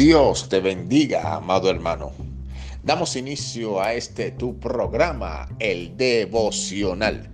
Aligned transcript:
Dios 0.00 0.48
te 0.48 0.60
bendiga, 0.60 1.36
amado 1.36 1.68
hermano. 1.68 2.12
Damos 2.82 3.16
inicio 3.16 3.82
a 3.82 3.92
este 3.92 4.30
tu 4.30 4.58
programa, 4.58 5.46
el 5.58 5.94
devocional, 5.94 7.28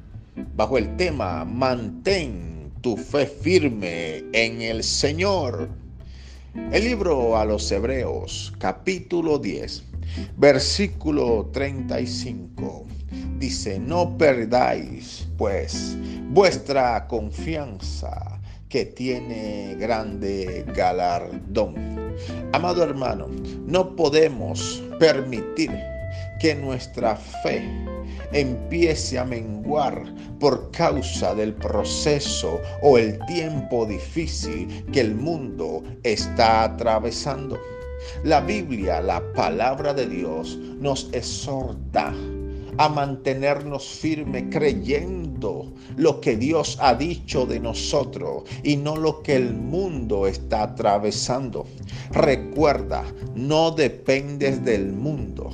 bajo 0.57 0.77
el 0.77 0.96
tema 0.96 1.45
Mantén 1.45 2.73
tu 2.80 2.96
fe 2.96 3.25
firme 3.25 4.25
en 4.32 4.62
el 4.62 4.82
Señor. 4.82 5.68
El 6.73 6.82
libro 6.82 7.37
a 7.37 7.45
los 7.45 7.71
Hebreos, 7.71 8.52
capítulo 8.59 9.39
10, 9.39 9.85
versículo 10.37 11.48
35, 11.53 12.85
dice, 13.39 13.79
no 13.79 14.19
perdáis 14.19 15.29
pues 15.39 15.96
vuestra 16.30 17.07
confianza 17.07 18.41
que 18.69 18.87
tiene 18.87 19.77
grande 19.79 20.64
galardón. 20.75 22.06
Amado 22.52 22.82
hermano, 22.82 23.29
no 23.66 23.94
podemos 23.96 24.82
permitir 24.98 25.70
que 26.40 26.54
nuestra 26.54 27.16
fe 27.16 27.62
empiece 28.32 29.18
a 29.18 29.25
menguar 29.25 30.04
por 30.40 30.70
causa 30.70 31.34
del 31.34 31.54
proceso 31.54 32.61
o 32.83 32.98
el 32.98 33.19
tiempo 33.27 33.86
difícil 33.86 34.84
que 34.92 35.00
el 35.00 35.14
mundo 35.14 35.83
está 36.02 36.64
atravesando. 36.64 37.58
La 38.25 38.41
Biblia, 38.41 39.00
la 39.00 39.22
palabra 39.33 39.94
de 39.94 40.06
Dios, 40.06 40.58
nos 40.78 41.08
exhorta 41.12 42.12
a 42.78 42.89
mantenernos 42.89 43.86
firmes 43.86 44.44
creyendo 44.50 45.72
lo 45.97 46.20
que 46.20 46.36
Dios 46.36 46.78
ha 46.80 46.94
dicho 46.94 47.47
de 47.47 47.61
nosotros 47.61 48.44
y 48.62 48.77
no 48.77 48.97
lo 48.97 49.22
que 49.22 49.36
el 49.36 49.55
mundo 49.55 50.27
está 50.27 50.64
atravesando. 50.64 51.67
Recuerda, 52.11 53.05
no 53.34 53.70
dependes 53.70 54.64
del 54.64 54.92
mundo, 54.92 55.51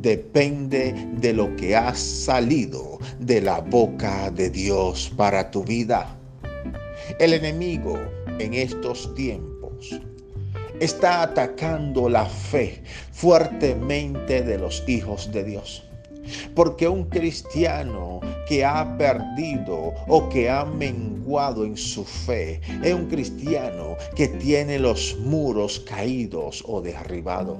depende 0.00 0.94
de 1.18 1.32
lo 1.32 1.54
que 1.56 1.76
ha 1.76 1.94
salido 1.94 2.98
de 3.18 3.40
la 3.40 3.60
boca 3.60 4.30
de 4.30 4.50
Dios 4.50 5.12
para 5.16 5.50
tu 5.50 5.64
vida. 5.64 6.16
El 7.18 7.32
enemigo 7.32 7.98
en 8.38 8.54
estos 8.54 9.14
tiempos 9.14 10.00
está 10.80 11.22
atacando 11.22 12.08
la 12.08 12.26
fe 12.26 12.82
fuertemente 13.12 14.42
de 14.42 14.58
los 14.58 14.82
hijos 14.86 15.30
de 15.32 15.44
Dios. 15.44 15.84
Porque 16.54 16.88
un 16.88 17.04
cristiano 17.04 18.20
que 18.48 18.64
ha 18.64 18.96
perdido 18.96 19.94
o 20.08 20.28
que 20.28 20.48
ha 20.48 20.64
menguado 20.64 21.64
en 21.64 21.76
su 21.76 22.04
fe 22.04 22.60
es 22.82 22.94
un 22.94 23.06
cristiano 23.06 23.96
que 24.14 24.28
tiene 24.28 24.78
los 24.78 25.16
muros 25.20 25.80
caídos 25.80 26.64
o 26.66 26.80
derribados. 26.80 27.58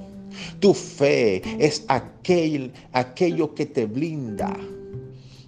Tu 0.59 0.73
fe 0.73 1.41
es 1.57 1.83
aquel, 1.87 2.71
aquello 2.91 3.53
que 3.55 3.65
te 3.65 3.85
blinda 3.85 4.55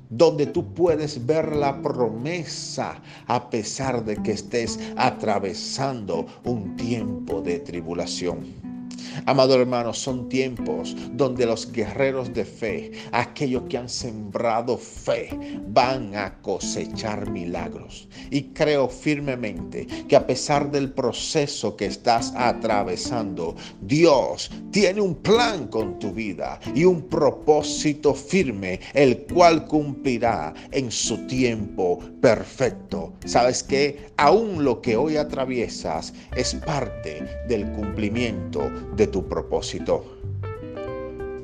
donde 0.09 0.47
tú 0.47 0.73
puedes 0.73 1.25
ver 1.25 1.55
la 1.55 1.81
promesa 1.81 2.99
a 3.27 3.49
pesar 3.49 4.03
de 4.03 4.17
que 4.17 4.31
estés 4.31 4.79
atravesando 4.97 6.25
un 6.43 6.75
tiempo 6.75 7.41
de 7.41 7.59
tribulación. 7.59 8.78
Amado 9.25 9.55
hermano, 9.55 9.93
son 9.93 10.29
tiempos 10.29 10.95
donde 11.13 11.45
los 11.45 11.71
guerreros 11.71 12.33
de 12.33 12.45
fe, 12.45 12.91
aquellos 13.11 13.63
que 13.69 13.77
han 13.77 13.89
sembrado 13.89 14.77
fe, 14.77 15.29
van 15.67 16.15
a 16.15 16.41
cosechar 16.41 17.29
milagros. 17.29 18.07
Y 18.31 18.43
creo 18.53 18.87
firmemente 18.87 19.85
que 20.07 20.15
a 20.15 20.25
pesar 20.25 20.71
del 20.71 20.91
proceso 20.91 21.75
que 21.75 21.85
estás 21.85 22.33
atravesando, 22.35 23.55
Dios 23.81 24.51
tiene 24.71 25.01
un 25.01 25.15
plan 25.15 25.67
con 25.67 25.99
tu 25.99 26.11
vida 26.11 26.59
y 26.73 26.85
un 26.85 27.01
propósito 27.03 28.13
firme, 28.13 28.79
el 28.93 29.25
cual 29.25 29.65
cumplirá 29.67 30.53
en 30.71 30.91
su 30.91 31.27
tiempo 31.27 31.99
perfecto. 32.21 33.13
¿Sabes 33.29 33.61
que 33.61 34.09
Aún 34.17 34.65
lo 34.65 34.81
que 34.81 34.97
hoy 34.97 35.15
atraviesas 35.15 36.15
es 36.35 36.55
parte 36.55 37.23
del 37.47 37.71
cumplimiento 37.73 38.71
de 38.95 39.05
tu 39.05 39.29
propósito. 39.29 40.03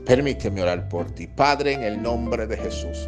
Permíteme 0.04 0.64
orar 0.64 0.90
por 0.90 1.12
ti, 1.12 1.28
Padre, 1.28 1.74
en 1.74 1.84
el 1.84 2.02
nombre 2.02 2.48
de 2.48 2.58
Jesús. 2.58 3.08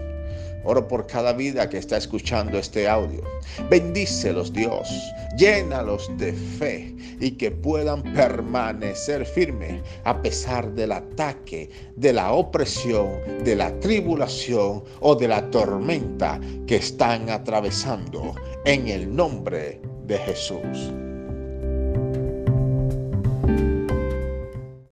Oro 0.63 0.87
por 0.87 1.07
cada 1.07 1.33
vida 1.33 1.69
que 1.69 1.77
está 1.77 1.97
escuchando 1.97 2.57
este 2.57 2.87
audio. 2.87 3.21
Bendícelos, 3.69 4.51
Dios. 4.51 4.89
Llénalos 5.37 6.09
de 6.17 6.33
fe 6.33 6.93
y 7.19 7.31
que 7.31 7.51
puedan 7.51 8.03
permanecer 8.13 9.25
firmes 9.25 9.81
a 10.03 10.21
pesar 10.21 10.71
del 10.73 10.91
ataque, 10.91 11.69
de 11.95 12.13
la 12.13 12.33
opresión, 12.33 13.09
de 13.43 13.55
la 13.55 13.77
tribulación 13.79 14.83
o 14.99 15.15
de 15.15 15.27
la 15.27 15.49
tormenta 15.49 16.39
que 16.65 16.77
están 16.77 17.29
atravesando. 17.29 18.35
En 18.65 18.87
el 18.87 19.15
nombre 19.15 19.81
de 20.05 20.17
Jesús. 20.17 20.91